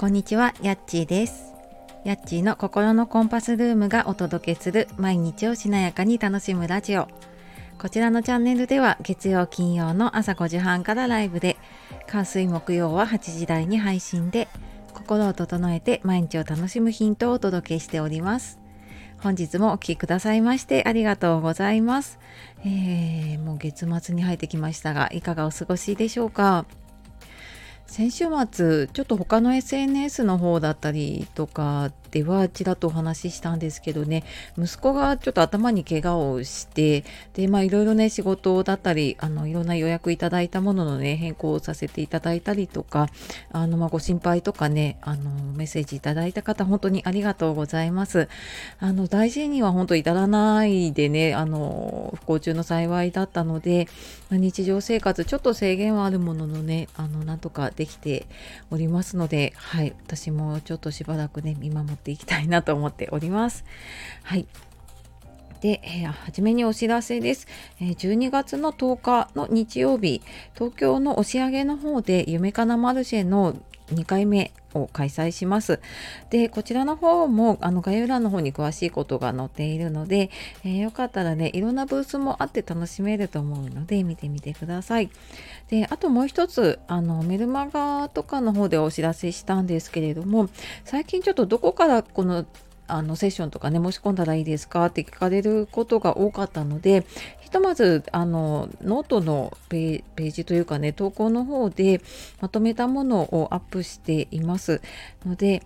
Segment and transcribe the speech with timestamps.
[0.00, 1.52] こんにちは、やっちーです。
[2.04, 7.06] やっちーの心のコンパスルームがお届けする毎日をしなやかに楽しむラジオ。
[7.78, 11.58] こちらのチャンネルでは月曜金曜の朝5時半からライブで、
[12.06, 14.48] 火水木曜は8時台に配信で、
[14.94, 18.58] 心を整えて毎日を楽しむヒントをお届けしております。
[19.18, 22.18] 本日もお聴きくださいましてありがとうございます。
[22.64, 26.64] えー、もう月末に入ってきましたが、いかがお過ごしでしょうか？
[27.90, 34.24] 先週末ちょっと他の SNS の方だったりとかではちらっとお話ししたんですけどね。
[34.58, 43.08] 息子がちょっと頭に怪我をしてでまあいろいろね仕事だったりあのいろんな予約いただいたもののね変更をさせていただいたりとか
[43.52, 48.28] あのまあご心配とかねあのメッセージいただいた方本当にありがとうございます。
[48.78, 53.88] あの大事には本当至らないでねあの不幸中の幸いだったので、
[54.30, 58.26] 日常生活ちょっと制限はあるもののねあのなんとかできて
[58.70, 63.64] おりますのではい私もちょっとしばらくね見守っていきたいなと思っております。
[64.22, 64.46] はい。
[65.60, 67.46] で、えー初めにお知らせです、
[67.80, 70.22] えー12月の10日の日曜日
[70.54, 73.54] 東京の押上の方で夢かなマルシェの
[73.92, 75.80] 2回目を開催します。
[76.30, 80.30] で、こちらの方もあの概要欄の方に詳しいことが載っているので、
[80.64, 85.10] えーよかったらね、いろんなブースもあって楽しめると思うので見てみてください。
[85.68, 90.48] で、あともう一つ、あのメルマガとかの方でお知らせしたんですけれども、
[90.84, 92.46] 最近ちょっとどこからこの
[92.92, 94.86] あのセッションとかね申し込んだらいいですか？
[94.86, 97.06] って聞かれることが多かったので
[97.40, 102.00] ひとまずあのノートのページというかね投稿の方で
[102.40, 104.80] まとめたものをアップしています
[105.24, 105.62] ので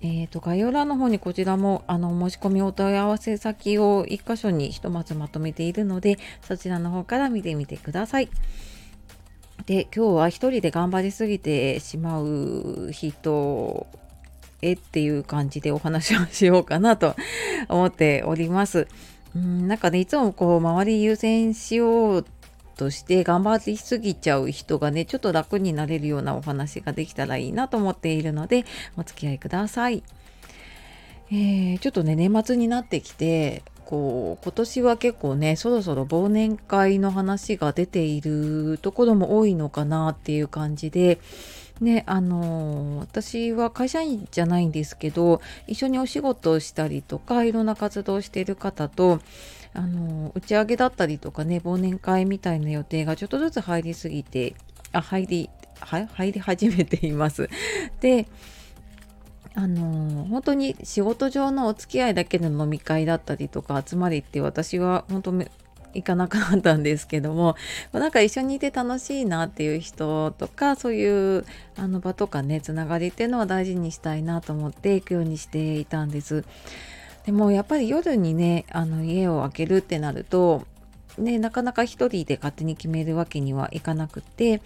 [0.00, 8.28] えー、と概要欄の方にこちらもあの申し込みお問い合わせ先を1箇所にひとまずまとめているのでそちらの方から見てみてください。
[9.66, 13.86] で今日は一人で頑張りすぎてしまう人
[14.62, 17.14] へっていう感じでお話をしようかなと
[17.68, 18.88] 思っております。
[19.36, 22.26] うんなんかねいつもこう周り優先しよう
[22.76, 28.64] として頑張りすぎちゃう人がねちょっと楽になれるようなお話ができたらいいなと思っているので
[28.96, 30.02] お付き合いください。
[31.30, 41.18] えーちょっとね年末になってきてこう今年は結構ねそろそろ忘年会の話が出ているところも多いのかなっていう感じで
[41.80, 49.20] ねあの私は会社員じゃないんですけど一緒にお仕事をしたりとかいろんな活動をしている方と
[49.74, 54.54] あの打ち上げだったりとかね忘年会みたいな予定がちょっとずつ入りすぎて
[54.92, 55.50] あ入り
[55.80, 57.48] は入り始めています。
[58.00, 58.26] で
[59.54, 65.32] あの本当に仕事上のお付き合いだけの飲み会だったりとか集まりって私は本当
[65.94, 67.56] 行かなくなったんですけども
[67.92, 71.44] なんか一緒にいて楽しいなっていう人とかそういう
[71.76, 76.44] あの場とかねつながりっていうのは大事にしたいなと思って行くようにしていたんです。
[77.26, 80.66] でもやっぱり夜にねあの家を開けるってなると
[81.18, 84.62] ね、なかなか一人で勝手に決めるわけにはいかなくて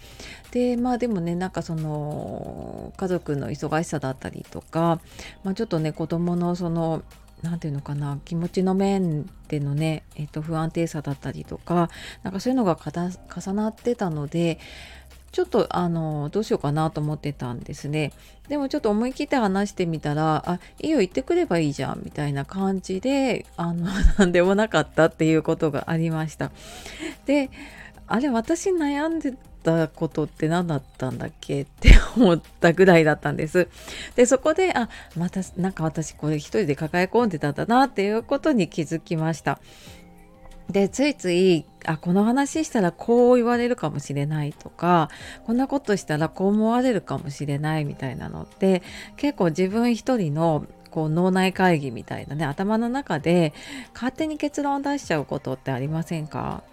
[0.51, 4.99] でまあでもねなんかその家族の忙しさだったりとか、
[5.43, 7.03] まあ、ちょっとね子供のその
[7.43, 11.89] 何て言うのかな気持ちの面でのね、えっと、不安定さだったりとか
[12.23, 14.59] なんかそういうのが重なってたので
[15.33, 18.13] ちょっとあのどうしようかなと思ってたんですね。
[18.49, 23.89] でもちょっと思い切って話してみたら「あいいよ行ってくればいいじゃん」みたいな感じであの
[24.19, 26.51] 何でもなかったっていうことがありました。
[27.25, 27.49] で
[28.05, 31.61] あれ私悩んでたことって何だったんだっけ？
[31.63, 33.67] って思ったぐらいだったんです。
[34.15, 39.59] でそこであまたなんか私これ一人で抱え込んでたんだなっていうことに気づきました。
[40.69, 45.09] でついついあこの話したらこう言われるかもしれないとか
[45.45, 48.81] こんなことしたらこう思われるかもしれないみたいなのって
[49.17, 53.51] 結構自分一人のこう脳内会議みたいなね頭の中で
[53.93, 56.63] 勝手に結論を出しちゃうことってありませんか？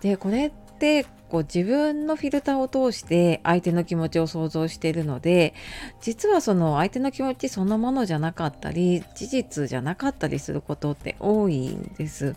[0.00, 5.54] でこれってこう自分のフィルターを通して相手の気持ちを想像しているので
[6.00, 12.36] 実はその相手の気持ちそのものじゃなかったり事実じゃなかったりすることって多いんです。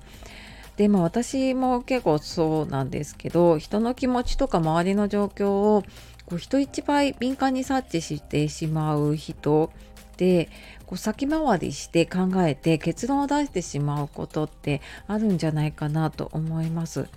[0.78, 5.84] でまあ私も結構そうなんですけど人の気持ちとか周りの状況を
[6.26, 9.72] こう人一倍敏感に察知してしまう人
[10.16, 10.50] で
[10.86, 17.10] こう先回りして考えて結論を出してしまうことってあるんじゃないかなと思います。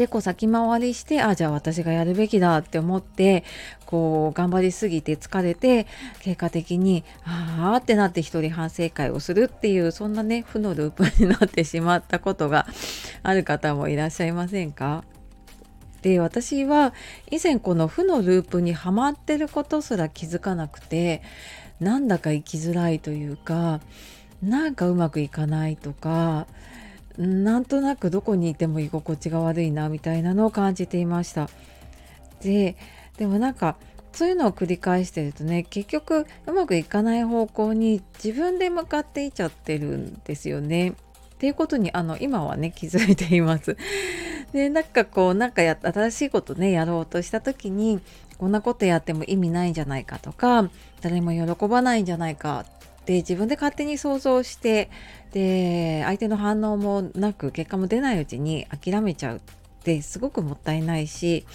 [0.00, 3.44] でこう先回りしてあじゃあ私がやるべきだって思って
[3.84, 5.86] こう頑張りすぎて疲れて
[6.20, 12.66] 結果的にああってなって一人反省会をするっていうそんなね負のループになってしまったことが
[13.22, 15.04] ある方もいらっしゃいませんか？
[16.00, 16.94] で私は
[17.30, 21.20] 以前この負のループにはまってることすら気づかなくて
[21.78, 23.80] なんだか生きづらいというか
[24.42, 26.46] なんかうまくいかないとか
[27.26, 31.50] なんとなくどこにいても居心地が悪いなみたいなのを感じていました。
[32.42, 32.76] で
[33.18, 33.76] でもなんか
[34.12, 40.90] そういうのを繰り返してるとね結局うまくいかない方向に自分で向かっていっちゃってるんですよね。
[40.90, 40.94] っ
[41.40, 43.76] ていうことにあの今はね気づいています。
[44.52, 48.00] でなんかこうなんかや新しいことねやろうとした時に
[48.38, 50.70] こんなことやっても意味ないんじゃないかとか
[51.02, 52.64] 誰も喜ばないんじゃないか
[53.02, 54.90] って自分で勝手に想像して
[55.32, 59.40] で相手の反応もなく結果も出ないうちに諦めちゃうっ
[59.82, 61.46] てすごくもったいないし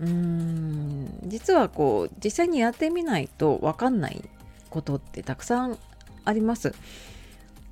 [0.00, 4.22] うーん実はこう実際にやってみないと分かんない
[4.70, 5.78] ことってたくさん
[6.24, 6.74] あります。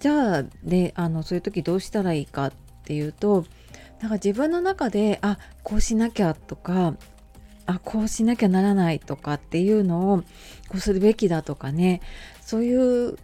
[0.01, 2.53] じゃあねあのそういう時どうしたらいいかっ
[2.85, 3.45] ていうと
[4.01, 6.95] なんか自分の中であこうしなきゃとか
[7.67, 10.19] あこうしなきゃならないとかっていうのを
[10.69, 12.01] こうするべきだとかね
[12.50, 13.17] そういう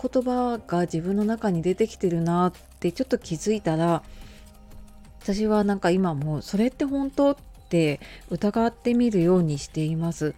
[0.00, 4.04] 言葉が自分の中に出てきてるなってちょっと気づいたら
[5.20, 7.36] 私はなんか今もそれって本当っ
[7.68, 7.98] て
[8.30, 10.36] 疑ってみるようにしています。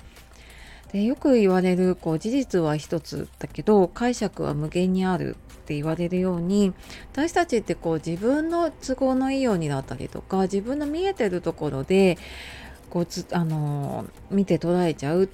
[0.95, 6.73] でよく言われるこう事実は一つだけど解釈は無限にあるって言われるように
[7.13, 12.17] 私たちってこう自分の都合のいいようになったりとか自分の見えてるところで
[12.89, 15.29] こうつあの見て捉えちゃうっ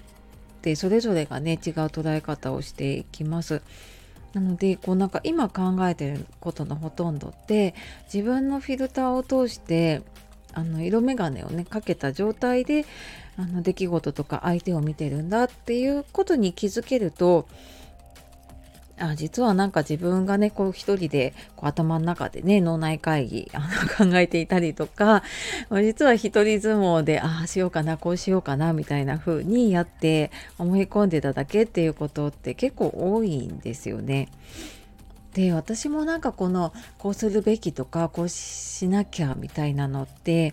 [0.59, 3.63] てそれぞれがね違う捉え方をしていきます。
[4.35, 7.75] なのでこうなんか今考えてることのほとんどって
[8.13, 10.03] 自分のフィルターを通して
[10.53, 12.85] あの色眼鏡をねかけた状態で
[13.37, 17.47] あの出来事とか相手を見てるんだっていうことに気づけると
[19.01, 25.23] あ実はなんか自分がねこう一人でこう頭の中でね脳内会議 あの考えていたりとか
[25.83, 34.29] 実は一人相撲でああしようかなこうしようかなみたいな風にやって思い込んでただけっていうことって結構多いんですよね。
[35.39, 40.53] で私もなんかこのこうするべきとかこうしなきゃみたいなのって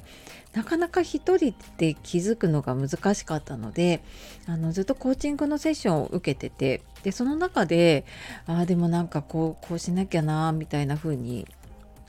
[0.54, 4.04] なかなか一人で気づくのが難しかったので
[4.46, 8.06] あのずっとコーチングのセッションを受けててでその中で
[8.46, 11.48] ああでもなんかこうこうしなきゃなみたいな風に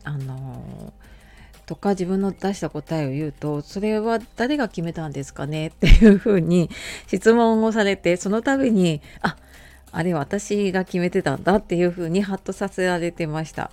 [0.05, 0.93] あの
[1.65, 5.69] とか自分の出した答えを言うとそれは誰が決めたんですかね？
[5.69, 6.69] っていう風に
[7.07, 9.39] 質問をされてその度にあ
[9.97, 13.71] あれ私が決めてたんだっていう風にハッとさせられてました。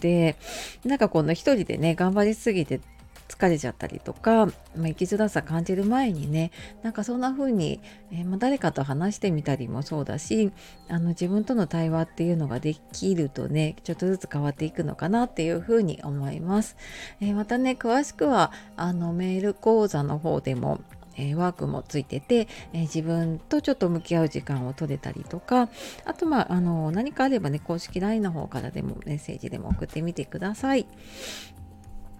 [0.00, 0.36] で
[0.84, 2.80] なんかこの一人でね頑張りすぎて
[3.28, 6.52] 疲れちゃったりとか、まあ、生きづらさ感じる前にね
[6.82, 7.80] なんかそんな風に、
[8.12, 10.52] えー、まあ、誰かと話してみたりもそうだし
[10.88, 16.76] あの自分との対話っていうのができるとねちょっとずつ変わっていくのかなっていう風に思います。
[17.20, 20.80] えー、またね詳しくはあのメール講座の方でも
[21.18, 25.68] えワークもついてて、え自分とちょっと向き合う時間を取れたりとか
[26.04, 30.86] あとまああの何かあればね公式 LINE の方からでもメッセージでも送ってみてください。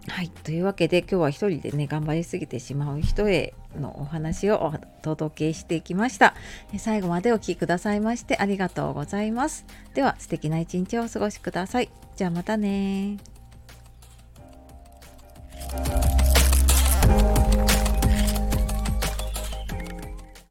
[0.08, 0.28] はい。
[0.28, 4.72] というわけで今日は一人でね、頑張りすぎてしまう人へのお話をお
[5.02, 6.34] 届けしていきました。
[6.78, 9.66] 最後までお聴きくださいましてありがとうございます。
[9.94, 11.90] では素敵な一日をお過ごしください。
[12.16, 13.37] じゃあまたね